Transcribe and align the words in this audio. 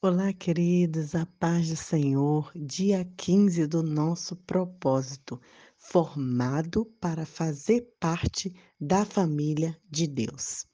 Olá, 0.00 0.32
queridos, 0.32 1.16
a 1.16 1.26
paz 1.26 1.70
do 1.70 1.76
Senhor, 1.76 2.52
dia 2.54 3.04
15 3.16 3.66
do 3.66 3.82
nosso 3.82 4.36
propósito, 4.36 5.40
formado 5.76 6.86
para 7.00 7.26
fazer 7.26 7.80
parte 7.98 8.54
da 8.80 9.04
família 9.04 9.76
de 9.90 10.06
Deus. 10.06 10.64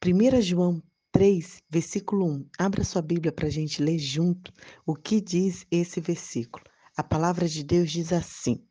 1 0.00 0.40
João 0.40 0.80
3, 1.10 1.64
versículo 1.68 2.26
1. 2.26 2.46
Abra 2.56 2.84
sua 2.84 3.02
Bíblia 3.02 3.32
para 3.32 3.48
a 3.48 3.50
gente 3.50 3.82
ler 3.82 3.98
junto 3.98 4.52
o 4.86 4.94
que 4.94 5.20
diz 5.20 5.66
esse 5.68 6.00
versículo. 6.00 6.64
A 6.96 7.02
palavra 7.02 7.48
de 7.48 7.64
Deus 7.64 7.90
diz 7.90 8.12
assim: 8.12 8.64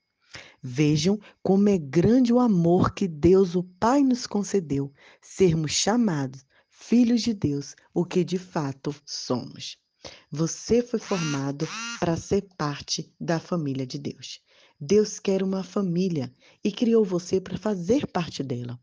Vejam 0.62 1.20
como 1.42 1.68
é 1.68 1.78
grande 1.78 2.32
o 2.32 2.40
amor 2.40 2.94
que 2.94 3.06
Deus, 3.06 3.54
o 3.54 3.64
Pai, 3.64 4.02
nos 4.02 4.26
concedeu, 4.26 4.94
sermos 5.22 5.74
chamados 5.74 6.46
filhos 6.88 7.22
de 7.22 7.34
Deus, 7.34 7.76
o 7.94 8.04
que 8.04 8.24
de 8.26 8.38
fato 8.38 8.94
somos. 9.06 9.78
Você 10.30 10.82
foi 10.82 11.00
formado 11.00 11.66
para 11.98 12.18
ser 12.18 12.46
parte 12.58 13.10
da 13.20 13.40
família 13.40 13.88
de 13.88 13.98
Deus. 13.98 14.42
Deus 14.80 15.18
quer 15.18 15.42
uma 15.42 15.64
família 15.64 16.32
e 16.62 16.72
criou 16.72 17.06
você 17.06 17.40
para 17.40 17.58
fazer 17.58 18.06
parte 18.08 18.44
dela. 18.44 18.78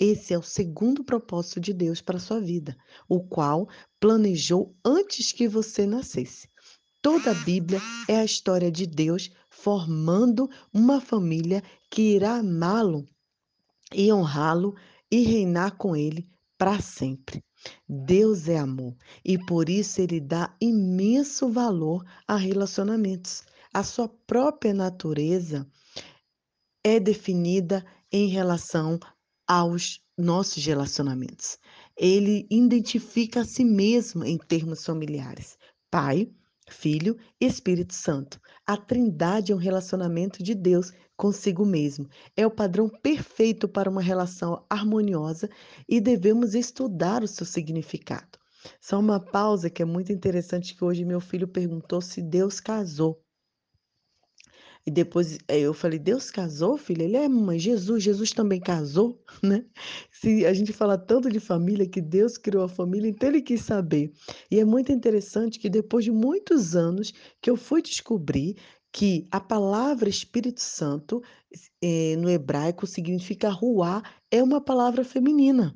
Esse 0.00 0.34
é 0.34 0.38
o 0.38 0.42
segundo 0.42 1.04
propósito 1.04 1.60
de 1.60 1.72
Deus 1.72 2.00
para 2.00 2.18
sua 2.18 2.40
vida, 2.40 2.76
o 3.08 3.22
qual 3.22 3.68
planejou 4.00 4.76
antes 4.84 5.30
que 5.30 5.46
você 5.46 5.86
nascesse. 5.86 6.48
Toda 7.00 7.30
a 7.30 7.34
Bíblia 7.34 7.80
é 8.08 8.16
a 8.16 8.24
história 8.24 8.70
de 8.70 8.84
Deus 8.84 9.30
formando 9.48 10.50
uma 10.72 11.00
família 11.00 11.62
que 11.88 12.16
irá 12.16 12.38
amá-lo 12.38 13.06
e 13.92 14.12
honrá-lo 14.12 14.74
e 15.08 15.22
reinar 15.22 15.76
com 15.76 15.94
ele 15.94 16.33
para 16.58 16.80
sempre. 16.80 17.42
Deus 17.88 18.48
é 18.48 18.58
amor 18.58 18.94
e 19.24 19.38
por 19.38 19.68
isso 19.68 20.00
ele 20.00 20.20
dá 20.20 20.54
imenso 20.60 21.48
valor 21.50 22.04
a 22.26 22.36
relacionamentos. 22.36 23.44
A 23.72 23.82
sua 23.82 24.08
própria 24.08 24.74
natureza 24.74 25.66
é 26.84 27.00
definida 27.00 27.84
em 28.12 28.28
relação 28.28 29.00
aos 29.46 30.00
nossos 30.16 30.64
relacionamentos. 30.64 31.58
Ele 31.96 32.46
identifica 32.50 33.40
a 33.40 33.44
si 33.44 33.64
mesmo 33.64 34.24
em 34.24 34.38
termos 34.38 34.84
familiares: 34.84 35.58
Pai, 35.90 36.30
Filho 36.68 37.16
Espírito 37.40 37.94
Santo. 37.94 38.40
A 38.66 38.76
Trindade 38.76 39.52
é 39.52 39.54
um 39.54 39.58
relacionamento 39.58 40.42
de 40.42 40.54
Deus 40.54 40.92
consigo 41.16 41.64
mesmo. 41.64 42.08
É 42.36 42.46
o 42.46 42.50
padrão 42.50 42.88
perfeito 42.88 43.68
para 43.68 43.90
uma 43.90 44.02
relação 44.02 44.64
harmoniosa 44.68 45.48
e 45.88 46.00
devemos 46.00 46.54
estudar 46.54 47.22
o 47.22 47.28
seu 47.28 47.46
significado. 47.46 48.38
Só 48.80 48.98
uma 48.98 49.20
pausa 49.20 49.70
que 49.70 49.82
é 49.82 49.84
muito 49.84 50.12
interessante 50.12 50.74
que 50.74 50.84
hoje 50.84 51.04
meu 51.04 51.20
filho 51.20 51.46
perguntou 51.46 52.00
se 52.00 52.22
Deus 52.22 52.60
casou. 52.60 53.23
E 54.86 54.90
depois 54.90 55.38
eh, 55.48 55.60
eu 55.60 55.72
falei, 55.72 55.98
Deus 55.98 56.30
casou, 56.30 56.76
filho? 56.76 57.02
Ele 57.02 57.16
é, 57.16 57.26
mãe, 57.26 57.58
Jesus, 57.58 58.02
Jesus 58.02 58.32
também 58.32 58.60
casou, 58.60 59.18
né? 59.42 59.64
Se 60.10 60.44
a 60.44 60.52
gente 60.52 60.74
fala 60.74 60.98
tanto 60.98 61.30
de 61.30 61.40
família, 61.40 61.88
que 61.88 62.02
Deus 62.02 62.36
criou 62.36 62.64
a 62.64 62.68
família, 62.68 63.08
então 63.08 63.28
ele 63.30 63.40
quis 63.40 63.62
saber. 63.62 64.12
E 64.50 64.60
é 64.60 64.64
muito 64.64 64.92
interessante 64.92 65.58
que 65.58 65.70
depois 65.70 66.04
de 66.04 66.10
muitos 66.10 66.76
anos 66.76 67.14
que 67.40 67.48
eu 67.48 67.56
fui 67.56 67.80
descobrir 67.80 68.56
que 68.92 69.26
a 69.30 69.40
palavra 69.40 70.08
Espírito 70.08 70.60
Santo, 70.60 71.22
eh, 71.82 72.14
no 72.16 72.28
hebraico, 72.28 72.86
significa 72.86 73.48
ruá, 73.48 74.02
é 74.30 74.42
uma 74.42 74.60
palavra 74.60 75.02
feminina. 75.02 75.74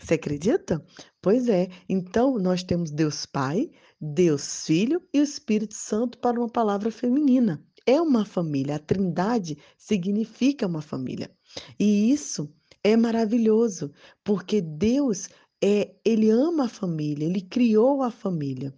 Você 0.00 0.14
acredita? 0.14 0.84
Pois 1.20 1.48
é. 1.48 1.68
Então, 1.88 2.38
nós 2.38 2.62
temos 2.62 2.90
Deus 2.90 3.26
Pai, 3.26 3.70
Deus 4.00 4.64
Filho 4.66 5.02
e 5.12 5.20
o 5.20 5.22
Espírito 5.22 5.74
Santo 5.74 6.18
para 6.18 6.38
uma 6.38 6.48
palavra 6.48 6.90
feminina 6.90 7.62
é 7.90 8.00
uma 8.00 8.24
família. 8.24 8.76
A 8.76 8.78
Trindade 8.78 9.58
significa 9.76 10.66
uma 10.66 10.82
família. 10.82 11.30
E 11.78 12.12
isso 12.12 12.52
é 12.82 12.96
maravilhoso, 12.96 13.92
porque 14.24 14.60
Deus 14.60 15.28
é, 15.62 15.94
ele 16.04 16.30
ama 16.30 16.64
a 16.64 16.68
família, 16.68 17.26
ele 17.26 17.40
criou 17.40 18.02
a 18.02 18.10
família. 18.10 18.74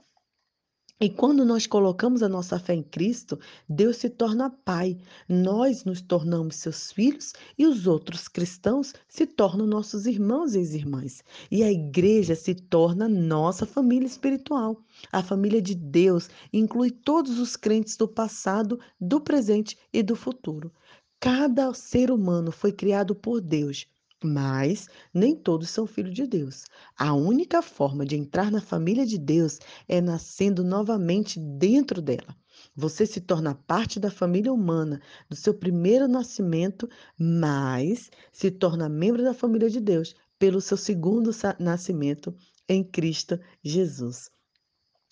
E 1.03 1.11
quando 1.11 1.45
nós 1.45 1.67
colocamos 1.67 2.23
a 2.23 2.29
nossa 2.29 2.61
fé 2.61 2.75
em 2.75 2.83
Cristo, 2.85 3.37
Deus 3.69 3.97
se 3.97 4.09
torna 4.09 4.49
Pai. 4.49 4.97
Nós 5.29 5.85
nos 5.85 6.01
tornamos 6.01 6.55
seus 6.55 6.93
filhos 6.93 7.33
e 7.59 7.67
os 7.67 7.89
outros 7.89 8.29
cristãos 8.29 8.95
se 9.09 9.27
tornam 9.27 9.67
nossos 9.67 10.07
irmãos 10.07 10.55
e 10.55 10.61
irmãs. 10.61 11.25
E 11.51 11.65
a 11.65 11.73
igreja 11.73 12.37
se 12.37 12.55
torna 12.55 13.09
nossa 13.09 13.67
família 13.67 14.07
espiritual. 14.07 14.81
A 15.11 15.25
família 15.25 15.61
de 15.61 15.75
Deus 15.75 16.31
inclui 16.53 16.93
todos 16.93 17.37
os 17.41 17.57
crentes 17.57 17.97
do 17.97 18.07
passado, 18.07 18.79
do 19.01 19.21
presente 19.21 19.77
e 19.93 20.05
do 20.05 20.15
futuro. 20.15 20.71
Cada 21.19 21.75
ser 21.75 22.13
humano 22.13 22.53
foi 22.53 22.71
criado 22.71 23.13
por 23.13 23.41
Deus 23.41 23.89
mas 24.23 24.89
nem 25.13 25.35
todos 25.35 25.71
são 25.71 25.87
filhos 25.87 26.15
de 26.15 26.27
Deus. 26.27 26.65
A 26.97 27.13
única 27.15 27.63
forma 27.63 28.05
de 28.05 28.17
entrar 28.17 28.51
na 28.51 28.61
família 28.61 29.07
de 29.07 29.19
Deus 29.19 29.59
é 29.89 30.01
nascendo 30.01 30.63
novamente 30.63 31.39
dentro 31.39 32.01
dela. 32.01 32.37
Você 32.75 33.05
se 33.07 33.21
torna 33.21 33.55
parte 33.55 33.99
da 33.99 34.11
família 34.11 34.53
humana 34.53 35.01
do 35.29 35.37
seu 35.37 35.53
primeiro 35.53 36.07
nascimento, 36.09 36.89
mas 37.19 38.11
se 38.33 38.51
torna 38.51 38.89
membro 38.89 39.23
da 39.23 39.35
família 39.35 39.69
de 39.69 39.81
Deus 39.81 40.15
pelo 40.39 40.61
seu 40.61 40.77
segundo 40.77 41.31
nascimento 41.59 42.35
em 42.69 42.83
Cristo 42.83 43.39
Jesus. 43.63 44.31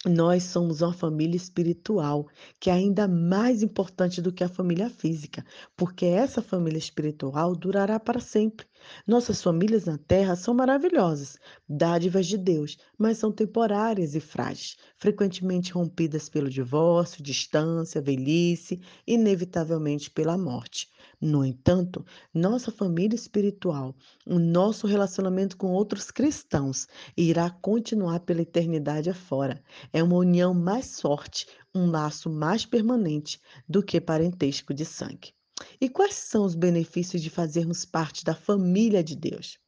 Nós 0.07 0.45
somos 0.45 0.81
uma 0.81 0.95
família 0.95 1.37
espiritual, 1.37 2.27
que 2.59 2.71
é 2.71 2.73
ainda 2.73 3.07
mais 3.07 3.63
importante 3.63 4.23
do 4.23 4.33
que 4.33 4.43
a 4.43 4.49
família 4.49 4.89
física, 4.89 5.45
porque 5.77 6.07
essa 6.07 6.41
família 6.41 6.79
espiritual 6.79 7.55
durará 7.55 8.01
para 8.01 8.19
sempre. 8.19 8.67
Nossas 9.07 9.43
famílias 9.43 9.85
na 9.85 9.99
Terra 9.99 10.37
são 10.37 10.55
maravilhosas, 10.55 11.39
dádivas 11.69 12.27
de 12.27 12.39
Deus, 12.39 12.77
mas 12.99 13.19
são 13.19 13.33
temporárias 13.33 14.15
e 14.15 14.21
frágeis, 14.21 14.77
frequentemente 14.97 15.73
rompidas 15.73 16.29
pelo 16.29 16.49
divórcio, 16.49 17.23
distância, 17.23 18.01
velhice, 18.01 18.81
inevitavelmente 19.07 20.11
pela 20.11 20.39
morte. 20.39 20.89
No 21.21 21.45
entanto, 21.45 22.05
nossa 22.33 22.71
família 22.71 23.15
espiritual, 23.15 23.95
o 24.27 24.39
nosso 24.39 24.87
relacionamento 24.87 25.57
com 25.57 25.69
outros 25.73 26.11
cristãos 26.11 26.87
irá 27.17 27.51
continuar 27.51 28.21
pela 28.21 28.43
eternidade 28.43 29.11
afora. 29.11 29.63
É 29.93 30.03
uma 30.03 30.17
união 30.17 30.55
mais 30.55 31.01
forte, 31.01 31.47
um 31.75 31.91
laço 31.91 32.31
mais 32.31 32.65
permanente 32.65 33.41
do 33.69 33.83
que 33.83 34.01
parentesco 34.01 34.73
de 34.73 34.85
sangue. 34.85 35.35
E 35.81 35.89
quais 35.89 36.15
são 36.15 36.45
os 36.45 36.55
benefícios 36.55 37.23
de 37.23 37.31
fazermos 37.31 37.87
parte 37.87 38.23
da 38.23 38.35
família 38.35 39.03
de 39.03 39.17
Deus? 39.17 39.59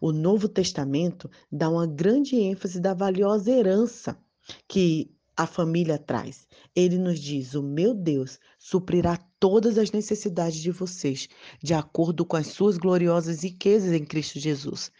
O 0.00 0.12
Novo 0.12 0.48
Testamento 0.48 1.30
dá 1.50 1.70
uma 1.70 1.86
grande 1.86 2.36
ênfase 2.36 2.80
da 2.80 2.92
valiosa 2.92 3.50
herança 3.50 4.18
que 4.68 5.14
a 5.36 5.46
família 5.46 5.96
traz. 5.96 6.46
Ele 6.74 6.98
nos 6.98 7.20
diz: 7.20 7.54
O 7.54 7.62
meu 7.62 7.94
Deus 7.94 8.38
suprirá 8.58 9.16
todas 9.38 9.78
as 9.78 9.92
necessidades 9.92 10.60
de 10.60 10.72
vocês, 10.72 11.28
de 11.62 11.72
acordo 11.72 12.24
com 12.24 12.36
as 12.36 12.48
suas 12.48 12.76
gloriosas 12.76 13.44
riquezas 13.44 13.92
em 13.92 14.04
Cristo 14.04 14.40
Jesus. 14.40 14.90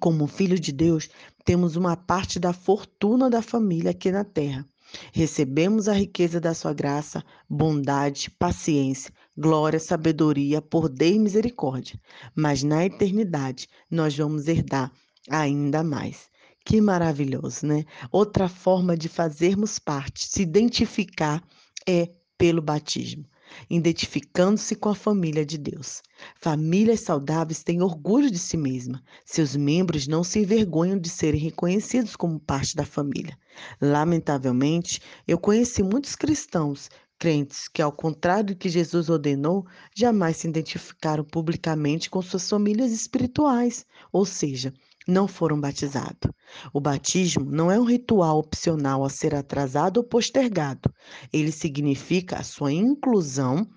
Como 0.00 0.26
filho 0.26 0.58
de 0.58 0.72
Deus, 0.72 1.08
temos 1.44 1.76
uma 1.76 1.96
parte 1.96 2.40
da 2.40 2.52
fortuna 2.52 3.30
da 3.30 3.42
família 3.42 3.92
aqui 3.92 4.10
na 4.10 4.24
terra. 4.24 4.66
Recebemos 5.12 5.88
a 5.88 5.92
riqueza 5.92 6.40
da 6.40 6.52
sua 6.54 6.72
graça, 6.72 7.24
bondade, 7.48 8.30
paciência, 8.30 9.12
glória, 9.36 9.80
sabedoria, 9.80 10.60
poder 10.60 11.14
e 11.14 11.18
misericórdia. 11.18 12.00
Mas 12.34 12.62
na 12.62 12.84
eternidade 12.84 13.68
nós 13.90 14.16
vamos 14.16 14.48
herdar 14.48 14.92
ainda 15.28 15.82
mais. 15.82 16.30
Que 16.64 16.80
maravilhoso, 16.80 17.66
né? 17.66 17.84
Outra 18.10 18.48
forma 18.48 18.96
de 18.96 19.08
fazermos 19.08 19.78
parte, 19.78 20.26
se 20.26 20.42
identificar, 20.42 21.42
é 21.86 22.08
pelo 22.38 22.62
batismo, 22.62 23.24
identificando-se 23.68 24.76
com 24.76 24.88
a 24.88 24.94
família 24.94 25.44
de 25.44 25.58
Deus. 25.58 26.02
Famílias 26.40 27.00
saudáveis 27.00 27.62
têm 27.62 27.82
orgulho 27.82 28.30
de 28.30 28.38
si 28.38 28.56
mesma. 28.56 29.02
Seus 29.24 29.56
membros 29.56 30.06
não 30.06 30.22
se 30.22 30.40
envergonham 30.40 30.98
de 30.98 31.08
serem 31.08 31.40
reconhecidos 31.40 32.14
como 32.14 32.38
parte 32.38 32.76
da 32.76 32.84
família. 32.84 33.36
Lamentavelmente, 33.80 35.00
eu 35.26 35.38
conheci 35.38 35.82
muitos 35.82 36.14
cristãos 36.14 36.88
crentes 37.22 37.68
que, 37.68 37.80
ao 37.80 37.92
contrário 37.92 38.46
do 38.46 38.56
que 38.56 38.68
Jesus 38.68 39.08
ordenou, 39.08 39.64
jamais 39.94 40.38
se 40.38 40.48
identificaram 40.48 41.22
publicamente 41.22 42.10
com 42.10 42.20
suas 42.20 42.50
famílias 42.50 42.90
espirituais, 42.90 43.86
ou 44.12 44.26
seja, 44.26 44.74
não 45.06 45.28
foram 45.28 45.60
batizados. 45.60 46.32
O 46.72 46.80
batismo 46.80 47.48
não 47.48 47.70
é 47.70 47.78
um 47.78 47.84
ritual 47.84 48.40
opcional 48.40 49.04
a 49.04 49.08
ser 49.08 49.36
atrasado 49.36 49.98
ou 49.98 50.02
postergado. 50.02 50.92
Ele 51.32 51.52
significa 51.52 52.38
a 52.38 52.42
sua 52.42 52.72
inclusão 52.72 53.70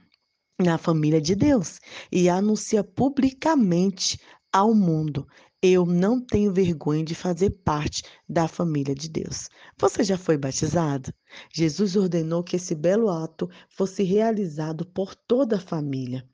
na 0.59 0.79
família 0.79 1.21
de 1.21 1.35
Deus 1.35 1.79
e 2.11 2.27
anuncia 2.27 2.83
publicamente 2.83 4.19
ao 4.55 4.73
mundo 4.73 5.27
Eu 5.61 5.85
não 5.85 6.21
tenho 6.21 6.53
vergonha 6.53 7.03
de 7.03 7.13
fazer 7.13 7.49
parte 7.49 8.03
da 8.29 8.47
família 8.47 8.95
de 8.95 9.09
Deus. 9.09 9.49
Você 9.77 10.01
já 10.01 10.17
foi 10.17 10.37
batizado? 10.37 11.13
Jesus 11.53 11.97
ordenou 11.97 12.41
que 12.41 12.55
esse 12.55 12.73
belo 12.73 13.09
ato 13.09 13.49
fosse 13.67 14.01
realizado 14.01 14.85
por 14.85 15.13
toda 15.13 15.57
a 15.57 15.59
família. 15.59 16.25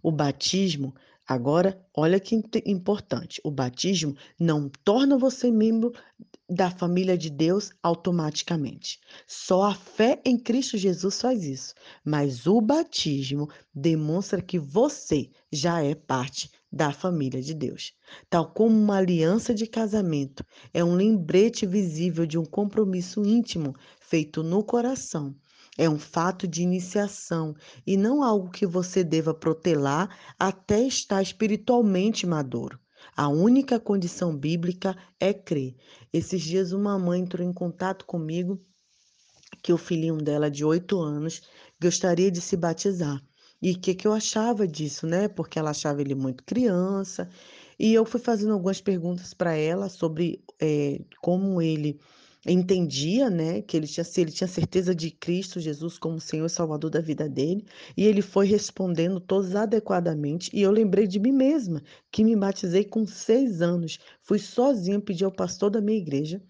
O 0.00 0.12
batismo, 0.12 0.94
agora, 1.26 1.84
olha 1.92 2.20
que 2.20 2.40
importante: 2.64 3.40
o 3.42 3.50
batismo 3.50 4.14
não 4.38 4.70
torna 4.84 5.18
você 5.18 5.50
membro 5.50 5.92
da 6.48 6.70
família 6.70 7.18
de 7.18 7.28
Deus 7.28 7.72
automaticamente. 7.82 9.00
Só 9.26 9.64
a 9.64 9.74
fé 9.74 10.22
em 10.24 10.38
Cristo 10.38 10.78
Jesus 10.78 11.20
faz 11.20 11.42
isso. 11.42 11.74
Mas 12.04 12.46
o 12.46 12.60
batismo 12.60 13.48
demonstra 13.74 14.40
que 14.40 14.60
você 14.60 15.28
já 15.50 15.82
é 15.82 15.96
parte 15.96 16.50
da 16.70 16.92
família 16.92 17.42
de 17.42 17.54
Deus. 17.54 17.92
Tal 18.28 18.52
como 18.52 18.76
uma 18.76 18.98
aliança 18.98 19.54
de 19.54 19.66
casamento 19.66 20.44
é 20.72 20.84
um 20.84 20.94
lembrete 20.94 21.66
visível 21.66 22.26
de 22.26 22.38
um 22.38 22.44
compromisso 22.44 23.24
íntimo 23.24 23.74
feito 24.00 24.42
no 24.42 24.62
coração. 24.62 25.34
É 25.76 25.88
um 25.88 25.98
fato 25.98 26.46
de 26.46 26.62
iniciação 26.62 27.54
e 27.86 27.96
não 27.96 28.22
algo 28.22 28.50
que 28.50 28.66
você 28.66 29.04
deva 29.04 29.32
protelar 29.32 30.34
até 30.38 30.82
estar 30.82 31.22
espiritualmente 31.22 32.26
maduro. 32.26 32.78
A 33.16 33.28
única 33.28 33.78
condição 33.78 34.36
bíblica 34.36 34.96
é 35.20 35.32
crer. 35.32 35.76
Esses 36.12 36.42
dias 36.42 36.72
uma 36.72 36.98
mãe 36.98 37.20
entrou 37.20 37.46
em 37.46 37.52
contato 37.52 38.04
comigo 38.04 38.60
que 39.62 39.72
o 39.72 39.78
filhinho 39.78 40.18
dela 40.18 40.50
de 40.50 40.64
oito 40.64 41.00
anos 41.00 41.42
gostaria 41.80 42.30
de 42.30 42.40
se 42.40 42.56
batizar. 42.56 43.22
E 43.60 43.72
o 43.72 43.78
que, 43.78 43.94
que 43.94 44.06
eu 44.06 44.12
achava 44.12 44.66
disso, 44.66 45.06
né? 45.06 45.28
Porque 45.28 45.58
ela 45.58 45.70
achava 45.70 46.00
ele 46.00 46.14
muito 46.14 46.44
criança. 46.44 47.28
E 47.78 47.92
eu 47.94 48.04
fui 48.04 48.20
fazendo 48.20 48.52
algumas 48.52 48.80
perguntas 48.80 49.34
para 49.34 49.54
ela 49.54 49.88
sobre 49.88 50.44
é, 50.60 51.00
como 51.20 51.60
ele 51.62 51.98
entendia, 52.46 53.28
né, 53.28 53.62
que 53.62 53.76
ele 53.76 53.86
tinha, 53.86 54.06
ele 54.16 54.30
tinha 54.30 54.48
certeza 54.48 54.94
de 54.94 55.10
Cristo 55.10 55.60
Jesus 55.60 55.98
como 55.98 56.20
Senhor 56.20 56.46
e 56.46 56.50
Salvador 56.50 56.90
da 56.90 57.00
vida 57.00 57.28
dele, 57.28 57.64
e 57.96 58.04
ele 58.04 58.22
foi 58.22 58.46
respondendo 58.46 59.20
todos 59.20 59.54
adequadamente, 59.54 60.50
e 60.54 60.62
eu 60.62 60.70
lembrei 60.70 61.06
de 61.06 61.18
mim 61.18 61.32
mesma, 61.32 61.82
que 62.10 62.24
me 62.24 62.36
batizei 62.36 62.84
com 62.84 63.06
seis 63.06 63.60
anos, 63.60 63.98
fui 64.22 64.38
sozinha 64.38 65.00
pedir 65.00 65.24
ao 65.24 65.32
pastor 65.32 65.70
da 65.70 65.80
minha 65.80 65.98
igreja 65.98 66.42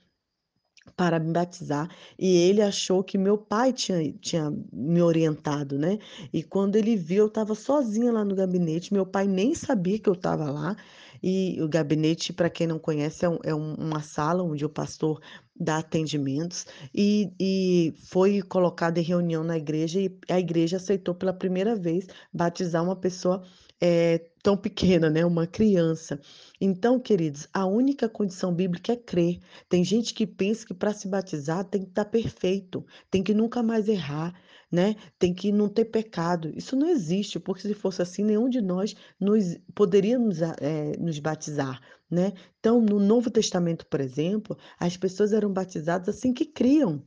para 0.96 1.19
me 1.19 1.32
batizar 1.32 1.88
e 2.19 2.37
ele 2.37 2.62
achou 2.62 3.02
que 3.02 3.19
meu 3.19 3.38
pai 3.38 3.73
tinha, 3.73 4.12
tinha 4.20 4.52
me 4.73 5.02
orientado, 5.02 5.79
né? 5.79 5.99
E 6.32 6.43
quando 6.43 6.76
ele 6.76 6.96
viu, 6.96 7.25
eu 7.25 7.26
estava 7.29 7.55
sozinha 7.55 8.12
lá 8.12 8.25
no 8.25 8.35
gabinete, 8.35 8.93
meu 8.93 9.06
pai 9.06 9.26
nem 9.26 9.55
sabia 9.55 9.99
que 9.99 10.08
eu 10.08 10.14
estava 10.14 10.50
lá. 10.50 10.76
E 11.23 11.61
o 11.61 11.69
gabinete, 11.69 12.32
para 12.32 12.49
quem 12.49 12.67
não 12.67 12.79
conhece, 12.79 13.25
é, 13.25 13.29
um, 13.29 13.38
é 13.43 13.55
uma 13.55 14.00
sala 14.00 14.43
onde 14.43 14.64
o 14.64 14.69
pastor 14.69 15.20
dá 15.58 15.79
atendimentos 15.79 16.67
e, 16.94 17.32
e 17.40 17.94
foi 18.05 18.40
colocada 18.43 19.00
em 19.00 19.02
reunião 19.02 19.43
na 19.43 19.56
igreja 19.56 20.00
e 20.00 20.17
a 20.29 20.38
igreja 20.38 20.76
aceitou 20.76 21.14
pela 21.14 21.32
primeira 21.32 21.75
vez 21.75 22.06
batizar 22.32 22.85
uma 22.85 22.94
pessoa 22.94 23.43
é, 23.80 24.19
tão 24.42 24.56
pequena, 24.56 25.08
né? 25.10 25.25
Uma 25.25 25.46
criança. 25.46 26.20
Então, 26.60 26.98
queridos, 26.98 27.48
a 27.52 27.66
única 27.66 28.08
condição 28.08 28.54
bíblica 28.54 28.92
é 28.92 28.96
crer. 28.96 29.40
Tem 29.69 29.84
gente 29.84 30.14
que 30.14 30.26
pensa 30.26 30.66
que 30.66 30.75
para 30.75 30.92
se 30.92 31.08
batizar 31.08 31.64
tem 31.64 31.82
que 31.82 31.88
estar 31.88 32.04
tá 32.04 32.10
perfeito, 32.10 32.84
tem 33.10 33.22
que 33.22 33.34
nunca 33.34 33.62
mais 33.62 33.88
errar, 33.88 34.34
né? 34.70 34.96
Tem 35.19 35.32
que 35.34 35.52
não 35.52 35.69
ter 35.69 35.86
pecado. 35.86 36.52
Isso 36.56 36.76
não 36.76 36.88
existe, 36.88 37.38
porque 37.38 37.62
se 37.62 37.75
fosse 37.75 38.02
assim, 38.02 38.25
nenhum 38.25 38.48
de 38.48 38.60
nós 38.60 38.94
nos 39.19 39.58
poderíamos 39.75 40.40
é, 40.42 40.96
nos 40.98 41.19
batizar, 41.19 41.80
né? 42.10 42.32
Então, 42.58 42.80
no 42.80 42.98
Novo 42.98 43.30
Testamento, 43.30 43.86
por 43.86 44.00
exemplo, 44.00 44.56
as 44.78 44.96
pessoas 44.96 45.32
eram 45.32 45.52
batizadas 45.52 46.08
assim 46.08 46.32
que 46.32 46.44
criam. 46.44 47.02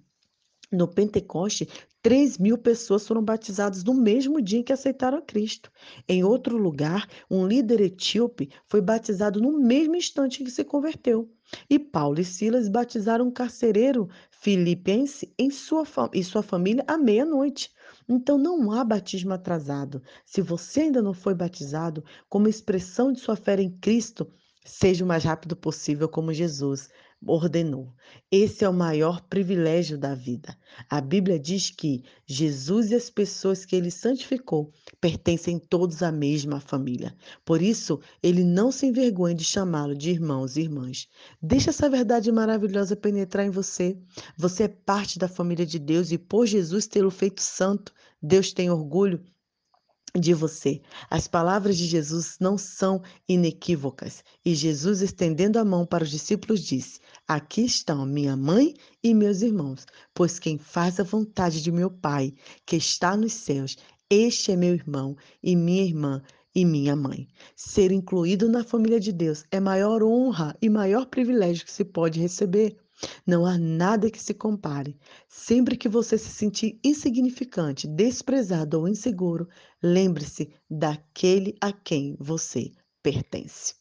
No 0.71 0.87
Pentecoste, 0.87 1.67
3 2.01 2.37
mil 2.37 2.57
pessoas 2.57 3.05
foram 3.05 3.21
batizadas 3.21 3.83
no 3.83 3.93
mesmo 3.93 4.41
dia 4.41 4.59
em 4.59 4.63
que 4.63 4.71
aceitaram 4.71 5.17
a 5.17 5.21
Cristo. 5.21 5.69
Em 6.07 6.23
outro 6.23 6.55
lugar, 6.57 7.09
um 7.29 7.45
líder 7.45 7.81
etíope 7.81 8.49
foi 8.69 8.79
batizado 8.79 9.41
no 9.41 9.59
mesmo 9.59 9.97
instante 9.97 10.41
em 10.41 10.45
que 10.45 10.51
se 10.51 10.63
converteu. 10.63 11.29
E 11.69 11.77
Paulo 11.77 12.21
e 12.21 12.23
Silas 12.23 12.69
batizaram 12.69 13.27
um 13.27 13.31
carcereiro 13.31 14.07
filipense 14.31 15.33
em 15.37 15.51
sua, 15.51 15.85
e 16.13 16.23
sua 16.23 16.41
família 16.41 16.85
à 16.87 16.97
meia-noite. 16.97 17.69
Então 18.07 18.37
não 18.37 18.71
há 18.71 18.81
batismo 18.85 19.33
atrasado. 19.33 20.01
Se 20.25 20.41
você 20.41 20.81
ainda 20.81 21.01
não 21.01 21.13
foi 21.13 21.35
batizado, 21.35 22.01
como 22.29 22.47
expressão 22.47 23.11
de 23.11 23.19
sua 23.19 23.35
fé 23.35 23.61
em 23.61 23.69
Cristo, 23.69 24.25
seja 24.63 25.03
o 25.03 25.07
mais 25.07 25.25
rápido 25.25 25.55
possível, 25.55 26.07
como 26.07 26.33
Jesus 26.33 26.89
ordenou. 27.25 27.93
Esse 28.31 28.65
é 28.65 28.69
o 28.69 28.73
maior 28.73 29.21
privilégio 29.21 29.97
da 29.97 30.15
vida. 30.15 30.57
A 30.89 30.99
Bíblia 30.99 31.39
diz 31.39 31.69
que 31.69 32.03
Jesus 32.25 32.91
e 32.91 32.95
as 32.95 33.09
pessoas 33.09 33.63
que 33.63 33.75
ele 33.75 33.91
santificou 33.91 34.71
pertencem 34.99 35.59
todos 35.59 36.01
à 36.01 36.11
mesma 36.11 36.59
família. 36.59 37.15
Por 37.45 37.61
isso, 37.61 37.99
ele 38.23 38.43
não 38.43 38.71
se 38.71 38.87
envergonha 38.87 39.35
de 39.35 39.43
chamá-lo 39.43 39.95
de 39.95 40.09
irmãos 40.09 40.57
e 40.57 40.61
irmãs. 40.61 41.07
Deixa 41.41 41.69
essa 41.69 41.89
verdade 41.89 42.31
maravilhosa 42.31 42.95
penetrar 42.95 43.45
em 43.45 43.51
você. 43.51 43.97
Você 44.37 44.63
é 44.63 44.67
parte 44.67 45.19
da 45.19 45.27
família 45.27 45.65
de 45.65 45.77
Deus 45.77 46.11
e 46.11 46.17
por 46.17 46.45
Jesus 46.47 46.87
tê-lo 46.87 47.11
feito 47.11 47.41
santo, 47.41 47.93
Deus 48.21 48.51
tem 48.53 48.69
orgulho 48.69 49.23
de 50.17 50.33
você. 50.33 50.81
As 51.09 51.27
palavras 51.27 51.77
de 51.77 51.85
Jesus 51.85 52.37
não 52.39 52.57
são 52.57 53.01
inequívocas. 53.27 54.23
E 54.43 54.53
Jesus, 54.53 55.01
estendendo 55.01 55.57
a 55.59 55.65
mão 55.65 55.85
para 55.85 56.03
os 56.03 56.09
discípulos, 56.09 56.61
disse: 56.61 56.99
Aqui 57.27 57.65
estão 57.65 58.05
minha 58.05 58.35
mãe 58.35 58.73
e 59.03 59.13
meus 59.13 59.41
irmãos, 59.41 59.85
pois 60.13 60.39
quem 60.39 60.57
faz 60.57 60.99
a 60.99 61.03
vontade 61.03 61.61
de 61.61 61.71
meu 61.71 61.89
Pai, 61.89 62.33
que 62.65 62.75
está 62.75 63.15
nos 63.15 63.33
céus, 63.33 63.77
este 64.09 64.51
é 64.51 64.55
meu 64.55 64.73
irmão 64.73 65.15
e 65.41 65.55
minha 65.55 65.83
irmã 65.83 66.21
e 66.53 66.65
minha 66.65 66.95
mãe. 66.95 67.27
Ser 67.55 67.91
incluído 67.91 68.49
na 68.49 68.63
família 68.63 68.99
de 68.99 69.11
Deus 69.11 69.45
é 69.49 69.59
maior 69.59 70.03
honra 70.03 70.55
e 70.61 70.69
maior 70.69 71.05
privilégio 71.05 71.65
que 71.65 71.71
se 71.71 71.85
pode 71.85 72.19
receber. 72.19 72.75
Não 73.25 73.45
há 73.45 73.57
nada 73.57 74.09
que 74.09 74.21
se 74.21 74.33
compare. 74.33 74.97
Sempre 75.27 75.75
que 75.77 75.89
você 75.89 76.17
se 76.17 76.29
sentir 76.29 76.79
insignificante, 76.83 77.87
desprezado 77.87 78.79
ou 78.79 78.87
inseguro, 78.87 79.47
lembre-se 79.81 80.53
daquele 80.69 81.55
a 81.61 81.71
quem 81.71 82.15
você 82.19 82.71
pertence. 83.01 83.75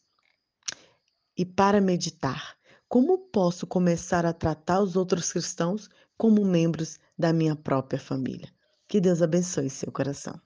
E 1.36 1.44
para 1.44 1.80
meditar, 1.80 2.56
como 2.88 3.18
posso 3.18 3.66
começar 3.66 4.26
a 4.26 4.32
tratar 4.32 4.80
os 4.80 4.96
outros 4.96 5.32
cristãos 5.32 5.88
como 6.16 6.44
membros 6.44 6.98
da 7.18 7.32
minha 7.32 7.54
própria 7.54 7.98
família? 7.98 8.52
Que 8.88 9.00
Deus 9.00 9.22
abençoe 9.22 9.70
seu 9.70 9.92
coração. 9.92 10.40